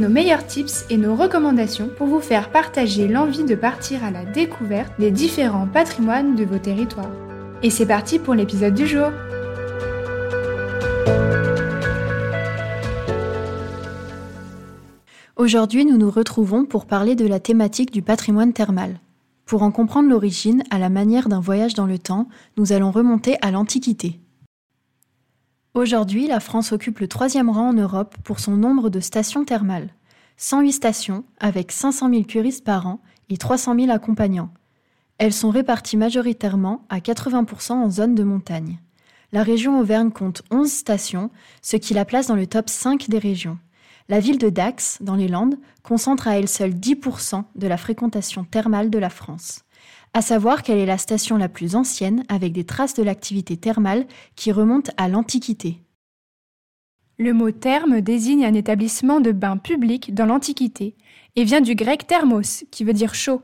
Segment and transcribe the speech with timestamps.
[0.00, 4.24] nos meilleurs tips et nos recommandations pour vous faire partager l'envie de partir à la
[4.24, 7.12] découverte des différents patrimoines de vos territoires.
[7.62, 9.10] Et c'est parti pour l'épisode du jour
[15.36, 19.00] Aujourd'hui, nous nous retrouvons pour parler de la thématique du patrimoine thermal.
[19.46, 23.36] Pour en comprendre l'origine, à la manière d'un voyage dans le temps, nous allons remonter
[23.42, 24.20] à l'Antiquité.
[25.74, 29.90] Aujourd'hui, la France occupe le troisième rang en Europe pour son nombre de stations thermales.
[30.36, 34.50] 108 stations, avec 500 000 curistes par an et 300 000 accompagnants.
[35.18, 38.80] Elles sont réparties majoritairement à 80% en zone de montagne.
[39.30, 41.30] La région Auvergne compte 11 stations,
[41.62, 43.58] ce qui la place dans le top 5 des régions.
[44.08, 48.42] La ville de Dax, dans les Landes, concentre à elle seule 10% de la fréquentation
[48.42, 49.60] thermale de la France.
[50.12, 54.06] À savoir qu'elle est la station la plus ancienne avec des traces de l'activité thermale
[54.34, 55.78] qui remontent à l'Antiquité.
[57.16, 60.96] Le mot therme désigne un établissement de bains public dans l'Antiquité
[61.36, 63.42] et vient du grec thermos, qui veut dire chaud.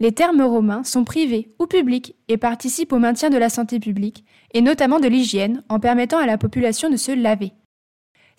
[0.00, 4.24] Les thermes romains sont privés ou publics et participent au maintien de la santé publique,
[4.54, 7.52] et notamment de l'hygiène, en permettant à la population de se laver.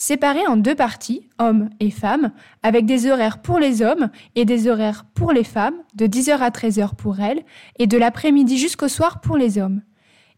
[0.00, 2.30] Séparés en deux parties, hommes et femmes,
[2.62, 6.50] avec des horaires pour les hommes et des horaires pour les femmes, de 10h à
[6.50, 7.42] 13h pour elles,
[7.80, 9.82] et de l'après-midi jusqu'au soir pour les hommes.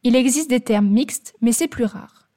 [0.02, 2.30] Il existe des termes mixtes, mais c'est plus rare.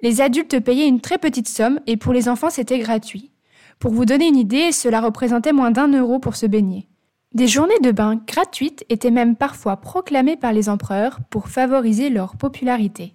[0.00, 3.32] Les adultes payaient une très petite somme et pour les enfants c'était gratuit.
[3.78, 6.88] Pour vous donner une idée, cela représentait moins d'un euro pour se baigner.
[7.34, 12.38] Des journées de bain gratuites étaient même parfois proclamées par les empereurs pour favoriser leur
[12.38, 13.14] popularité.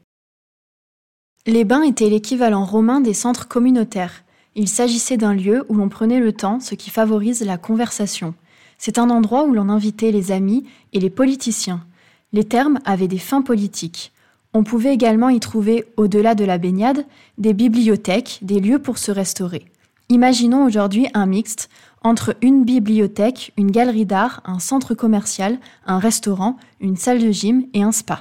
[1.50, 4.26] Les bains étaient l'équivalent romain des centres communautaires.
[4.56, 8.34] Il s'agissait d'un lieu où l'on prenait le temps, ce qui favorise la conversation.
[8.78, 11.86] C'est un endroit où l'on invitait les amis et les politiciens.
[12.34, 14.12] Les termes avaient des fins politiques.
[14.54, 17.06] On pouvait également y trouver, au-delà de la baignade,
[17.38, 19.64] des bibliothèques, des lieux pour se restaurer.
[20.10, 21.70] Imaginons aujourd'hui un mixte
[22.04, 27.68] entre une bibliothèque, une galerie d'art, un centre commercial, un restaurant, une salle de gym
[27.74, 28.20] et un spa.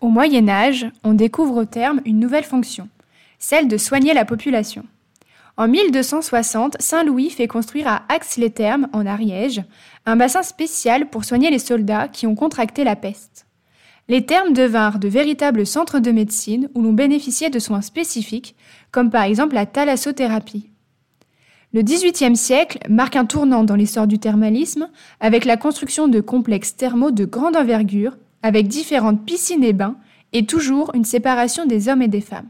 [0.00, 2.88] Au Moyen Âge, on découvre au terme une nouvelle fonction,
[3.40, 4.84] celle de soigner la population.
[5.56, 9.64] En 1260, Saint-Louis fait construire à Aix-les-Thermes, en Ariège,
[10.06, 13.46] un bassin spécial pour soigner les soldats qui ont contracté la peste.
[14.06, 18.54] Les termes devinrent de véritables centres de médecine où l'on bénéficiait de soins spécifiques,
[18.92, 20.70] comme par exemple la thalassothérapie.
[21.74, 24.88] Le XVIIIe siècle marque un tournant dans l'histoire du thermalisme
[25.18, 29.96] avec la construction de complexes thermaux de grande envergure, avec différentes piscines et bains,
[30.32, 32.48] et toujours une séparation des hommes et des femmes.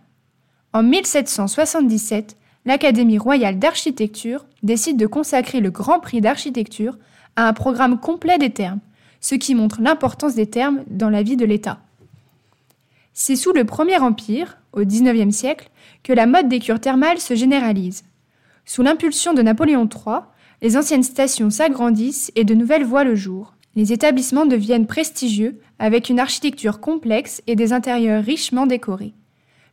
[0.72, 6.98] En 1777, l'Académie royale d'architecture décide de consacrer le Grand Prix d'architecture
[7.36, 8.80] à un programme complet des termes,
[9.20, 11.78] ce qui montre l'importance des termes dans la vie de l'État.
[13.14, 15.70] C'est sous le Premier Empire, au XIXe siècle,
[16.02, 18.04] que la mode des cures thermales se généralise.
[18.64, 20.20] Sous l'impulsion de Napoléon III,
[20.62, 23.54] les anciennes stations s'agrandissent et de nouvelles voient le jour.
[23.78, 29.14] Les établissements deviennent prestigieux avec une architecture complexe et des intérieurs richement décorés.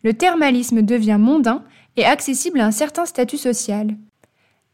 [0.03, 1.63] Le thermalisme devient mondain
[1.97, 3.97] et accessible à un certain statut social.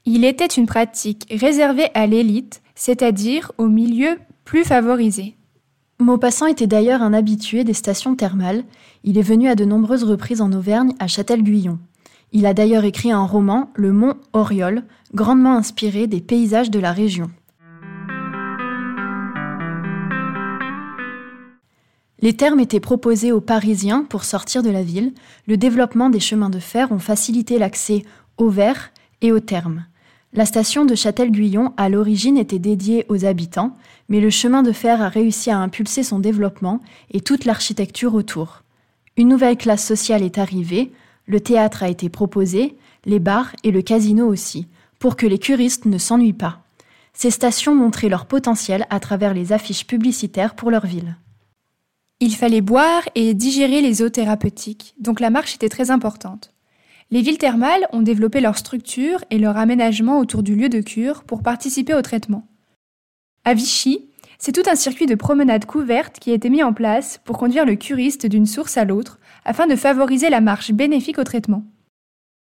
[0.04, 5.38] Il était une pratique réservée à l'élite, c'est-à-dire au milieu plus favorisé.
[5.98, 8.66] Maupassant était d'ailleurs un habitué des stations thermales.
[9.06, 11.80] Il est venu à de nombreuses reprises en Auvergne, à Châtel-Guyon.
[12.34, 16.92] Il a d'ailleurs écrit un roman, Le Mont Oriol, grandement inspiré des paysages de la
[16.92, 17.32] région.
[22.24, 25.14] Les termes étaient proposés aux Parisiens pour sortir de la ville.
[25.48, 28.04] Le développement des chemins de fer ont facilité l'accès
[28.38, 28.92] aux verts
[29.22, 29.86] et aux termes.
[30.34, 33.76] La station de Châtel-Guyon, à l'origine, était dédiée aux habitants,
[34.08, 36.80] mais le chemin de fer a réussi à impulser son développement
[37.10, 38.62] et toute l'architecture autour.
[39.18, 40.92] Une nouvelle classe sociale est arrivée,
[41.26, 44.68] le théâtre a été proposé, les bars et le casino aussi,
[45.00, 46.62] pour que les curistes ne s'ennuient pas.
[47.14, 51.18] Ces stations montraient leur potentiel à travers les affiches publicitaires pour leur ville.
[52.24, 56.54] Il fallait boire et digérer les eaux thérapeutiques, donc la marche était très importante.
[57.10, 61.24] Les villes thermales ont développé leur structure et leur aménagement autour du lieu de cure
[61.24, 62.48] pour participer au traitement.
[63.44, 64.06] À Vichy,
[64.38, 67.66] c'est tout un circuit de promenade couverte qui a été mis en place pour conduire
[67.66, 71.64] le curiste d'une source à l'autre afin de favoriser la marche bénéfique au traitement.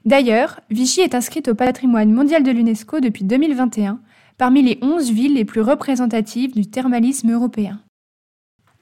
[0.04, 3.98] D'ailleurs, Vichy est inscrite au patrimoine mondial de l'UNESCO depuis 2021,
[4.38, 7.80] parmi les 11 villes les plus représentatives du thermalisme européen.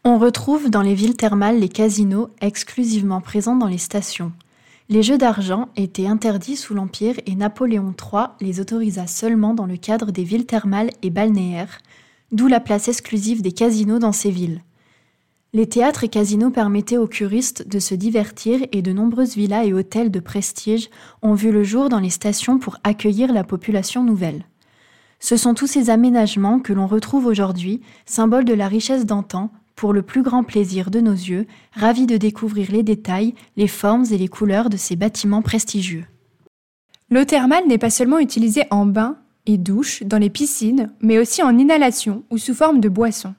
[0.05, 4.33] On retrouve dans les villes thermales les casinos exclusivement présents dans les stations.
[4.89, 9.77] Les jeux d'argent étaient interdits sous l'Empire et Napoléon III les autorisa seulement dans le
[9.77, 11.79] cadre des villes thermales et balnéaires,
[12.33, 14.63] d'où la place exclusive des casinos dans ces villes.
[15.53, 19.73] Les théâtres et casinos permettaient aux curistes de se divertir et de nombreuses villas et
[19.73, 20.91] hôtels de prestige
[21.23, 24.47] ont vu le jour dans les stations pour accueillir la population nouvelle.
[25.21, 29.93] Ce sont tous ces aménagements que l'on retrouve aujourd'hui, symboles de la richesse d'antan, pour
[29.93, 34.19] le plus grand plaisir de nos yeux, ravis de découvrir les détails, les formes et
[34.19, 36.05] les couleurs de ces bâtiments prestigieux.
[37.11, 41.43] L'eau thermale n'est pas seulement utilisée en bain et douche, dans les piscines, mais aussi
[41.43, 43.35] en inhalation ou sous forme de boisson.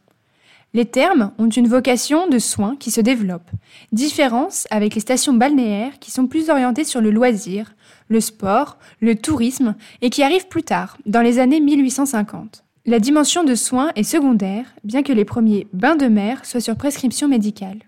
[0.76, 3.50] Les thermes ont une vocation de soins qui se développe.
[3.92, 7.76] Différence avec les stations balnéaires qui sont plus orientées sur le loisir,
[8.08, 12.64] le sport, le tourisme et qui arrivent plus tard, dans les années 1850.
[12.86, 16.76] La dimension de soins est secondaire, bien que les premiers bains de mer soient sur
[16.76, 17.80] prescription médicale.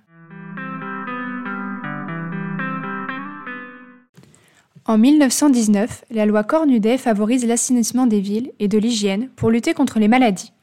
[4.85, 9.99] En 1919, la loi Cornudet favorise l'assainissement des villes et de l'hygiène pour lutter contre
[9.99, 10.53] les maladies.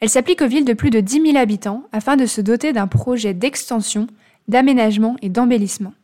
[0.00, 2.86] Elle s'applique aux villes de plus de 10 000 habitants afin de se doter d'un
[2.86, 4.08] projet d'extension,
[4.46, 5.94] d'aménagement et d'embellissement.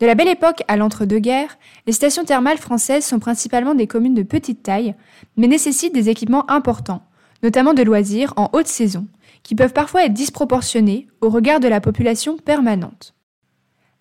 [0.00, 1.56] De la belle époque à l'entre-deux-guerres,
[1.86, 4.94] les stations thermales françaises sont principalement des communes de petite taille,
[5.36, 7.02] mais nécessitent des équipements importants,
[7.42, 9.06] notamment de loisirs en haute saison,
[9.42, 13.14] qui peuvent parfois être disproportionnés au regard de la population permanente.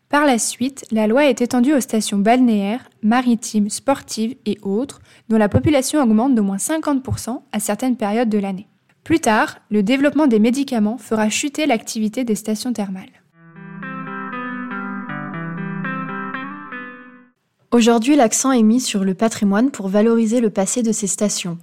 [0.09, 4.99] Par la suite, la loi est étendue aux stations balnéaires, maritimes, sportives et autres,
[5.29, 8.67] dont la population augmente d'au moins 50% à certaines périodes de l'année.
[9.03, 13.24] Plus tard, le développement des médicaments fera chuter l'activité des stations thermales.
[17.71, 21.57] Aujourd'hui, l'accent est mis sur le patrimoine pour valoriser le passé de ces stations.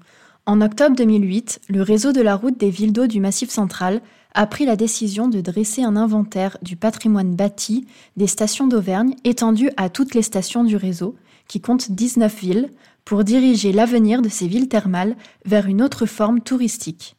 [0.45, 4.01] En octobre 2008, le réseau de la route des villes d'eau du Massif central
[4.35, 9.71] a pris la décision de dresser un inventaire du patrimoine bâti des stations d'Auvergne étendu
[9.77, 11.15] à toutes les stations du réseau,
[11.47, 12.71] qui compte 19 villes,
[13.05, 17.17] pour diriger l'avenir de ces villes thermales vers une autre forme touristique.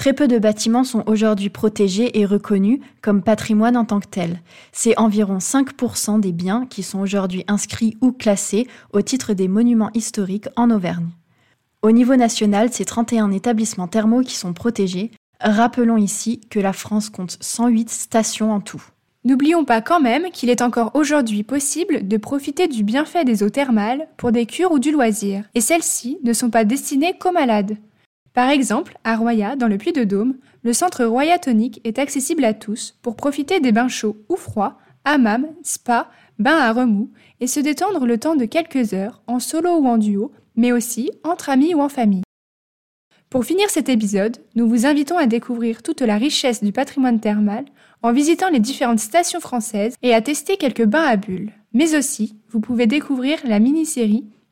[0.00, 4.40] Très peu de bâtiments sont aujourd'hui protégés et reconnus comme patrimoine en tant que tel.
[4.72, 9.90] C'est environ 5% des biens qui sont aujourd'hui inscrits ou classés au titre des monuments
[9.92, 11.10] historiques en Auvergne.
[11.82, 15.10] Au niveau national, c'est 31 établissements thermaux qui sont protégés.
[15.38, 18.82] Rappelons ici que la France compte 108 stations en tout.
[19.26, 23.50] N'oublions pas quand même qu'il est encore aujourd'hui possible de profiter du bienfait des eaux
[23.50, 27.76] thermales pour des cures ou du loisir, et celles-ci ne sont pas destinées qu'aux malades.
[28.40, 32.96] Par exemple, à Roya, dans le Puy-de-Dôme, le centre Roya Tonique est accessible à tous
[33.02, 36.08] pour profiter des bains chauds ou froids, hammam, spa,
[36.38, 37.10] bains à remous
[37.40, 41.10] et se détendre le temps de quelques heures en solo ou en duo, mais aussi
[41.22, 42.22] entre amis ou en famille.
[43.28, 47.66] Pour finir cet épisode, nous vous invitons à découvrir toute la richesse du patrimoine thermal
[48.00, 51.52] en visitant les différentes stations françaises et à tester quelques bains à bulles.
[51.74, 54.24] Mais aussi, vous pouvez découvrir la mini-série